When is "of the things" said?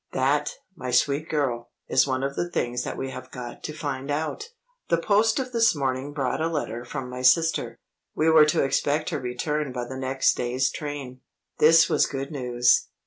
2.23-2.81